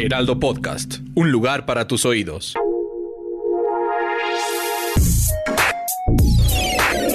[0.00, 2.54] Heraldo Podcast, un lugar para tus oídos.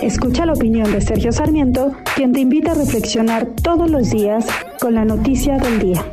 [0.02, 4.46] Escucha la opinión de Sergio Sarmiento, quien te invita a reflexionar todos los días
[4.82, 6.06] con la noticia del día.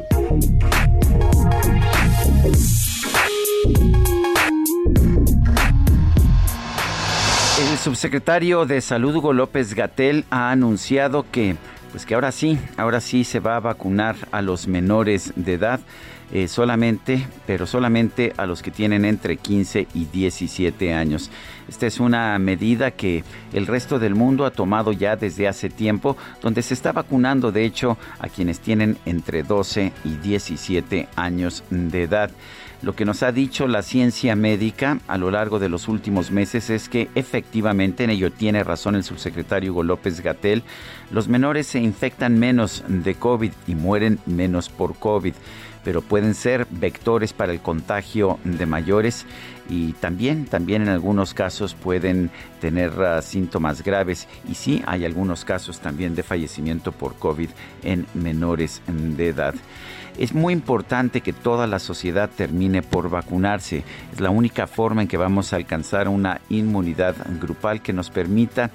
[7.59, 11.57] El subsecretario de Salud Hugo López Gatel ha anunciado que
[11.91, 15.80] pues que ahora sí, ahora sí se va a vacunar a los menores de edad.
[16.33, 21.29] Eh, solamente, pero solamente a los que tienen entre 15 y 17 años.
[21.69, 26.16] Esta es una medida que el resto del mundo ha tomado ya desde hace tiempo,
[26.41, 32.04] donde se está vacunando de hecho a quienes tienen entre 12 y 17 años de
[32.04, 32.30] edad.
[32.82, 36.71] Lo que nos ha dicho la ciencia médica a lo largo de los últimos meses
[36.71, 40.63] es que efectivamente, en ello tiene razón el subsecretario Hugo López Gatel,
[41.10, 45.34] los menores se infectan menos de COVID y mueren menos por COVID
[45.84, 49.24] pero pueden ser vectores para el contagio de mayores
[49.68, 55.45] y también, también en algunos casos pueden tener uh, síntomas graves y sí hay algunos
[55.45, 57.51] casos también de fallecimiento por COVID
[57.82, 59.54] en menores de edad.
[60.18, 63.84] Es muy importante que toda la sociedad termine por vacunarse.
[64.12, 68.70] Es la única forma en que vamos a alcanzar una inmunidad grupal que nos permita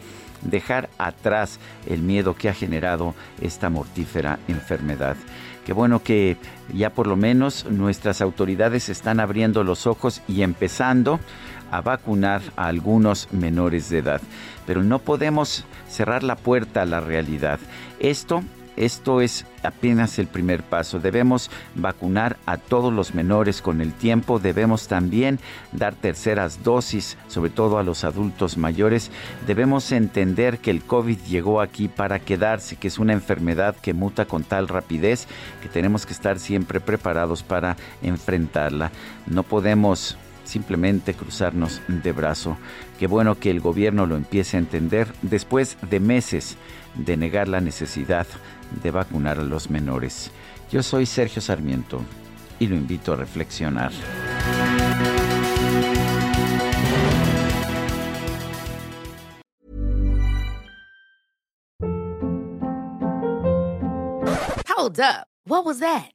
[0.45, 5.17] dejar atrás el miedo que ha generado esta mortífera enfermedad.
[5.65, 6.37] Qué bueno que
[6.73, 11.19] ya por lo menos nuestras autoridades están abriendo los ojos y empezando
[11.71, 14.21] a vacunar a algunos menores de edad.
[14.67, 17.59] Pero no podemos cerrar la puerta a la realidad.
[17.99, 18.43] Esto
[18.77, 20.99] esto es apenas el primer paso.
[20.99, 24.39] Debemos vacunar a todos los menores con el tiempo.
[24.39, 25.39] Debemos también
[25.71, 29.11] dar terceras dosis, sobre todo a los adultos mayores.
[29.47, 34.25] Debemos entender que el COVID llegó aquí para quedarse, que es una enfermedad que muta
[34.25, 35.27] con tal rapidez
[35.61, 38.91] que tenemos que estar siempre preparados para enfrentarla.
[39.27, 42.57] No podemos simplemente cruzarnos de brazo.
[42.97, 46.57] Qué bueno que el gobierno lo empiece a entender después de meses
[46.95, 48.25] de negar la necesidad
[48.81, 50.31] de vacunar a los menores.
[50.71, 52.01] Yo soy Sergio Sarmiento
[52.59, 53.91] y lo invito a reflexionar.
[64.67, 65.27] Hold up.
[65.47, 66.14] What was that?